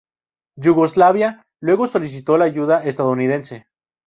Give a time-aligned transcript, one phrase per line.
[0.57, 3.67] Yugoslavia luego solicitó la ayuda estadounidense.